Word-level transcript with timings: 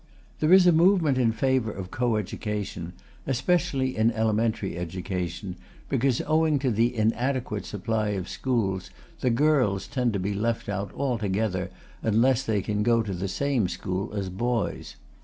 There 0.39 0.51
is 0.51 0.65
a 0.65 0.71
movement 0.71 1.19
in 1.19 1.31
favour 1.31 1.69
of 1.71 1.91
co 1.91 2.15
education, 2.15 2.93
especially 3.27 3.95
in 3.95 4.09
elementary 4.09 4.75
education, 4.75 5.57
because, 5.89 6.23
owing 6.25 6.57
to 6.57 6.71
the 6.71 6.95
inadequate 6.97 7.65
supply 7.65 8.07
of 8.17 8.27
schools, 8.27 8.89
the 9.19 9.29
girls 9.29 9.85
tend 9.85 10.13
to 10.13 10.19
be 10.19 10.33
left 10.33 10.67
out 10.69 10.91
altogether 10.95 11.69
unless 12.01 12.41
they 12.41 12.63
can 12.63 12.81
go 12.81 13.03
to 13.03 13.13
the 13.13 13.27
same 13.27 13.67
school 13.67 14.11
as 14.15 14.25
the 14.25 14.31
boys. 14.31 14.95